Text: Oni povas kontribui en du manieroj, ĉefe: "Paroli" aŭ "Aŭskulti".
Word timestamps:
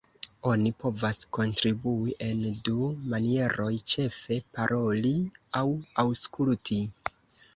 Oni 0.51 0.69
povas 0.83 1.17
kontribui 1.37 2.13
en 2.27 2.39
du 2.69 2.87
manieroj, 3.11 3.69
ĉefe: 3.93 4.37
"Paroli" 4.57 5.13
aŭ 5.61 5.65
"Aŭskulti". 6.05 6.83